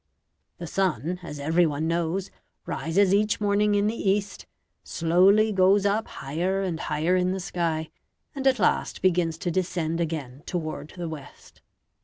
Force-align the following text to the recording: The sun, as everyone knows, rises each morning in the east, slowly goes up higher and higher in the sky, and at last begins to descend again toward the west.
The 0.57 0.65
sun, 0.65 1.19
as 1.21 1.39
everyone 1.39 1.87
knows, 1.87 2.31
rises 2.65 3.13
each 3.13 3.39
morning 3.39 3.75
in 3.75 3.85
the 3.85 3.93
east, 4.09 4.47
slowly 4.83 5.51
goes 5.51 5.85
up 5.85 6.07
higher 6.07 6.63
and 6.63 6.79
higher 6.79 7.15
in 7.15 7.33
the 7.33 7.39
sky, 7.39 7.91
and 8.33 8.47
at 8.47 8.57
last 8.57 9.03
begins 9.03 9.37
to 9.37 9.51
descend 9.51 10.01
again 10.01 10.41
toward 10.47 10.93
the 10.97 11.07
west. 11.07 11.61